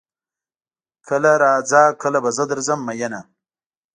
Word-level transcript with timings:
کله 1.07 1.31
راځه 1.43 1.81
کله 2.01 2.19
به 2.23 2.29
زه 2.37 2.43
درځم 2.51 2.79
ميينه 2.87 3.21